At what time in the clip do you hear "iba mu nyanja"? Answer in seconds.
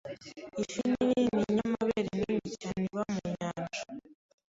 2.87-3.79